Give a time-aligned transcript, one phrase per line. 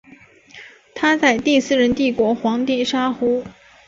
[0.95, 3.43] 他在第四任帝国皇帝沙胡。